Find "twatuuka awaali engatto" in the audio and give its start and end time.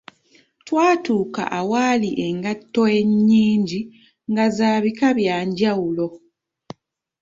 0.65-2.81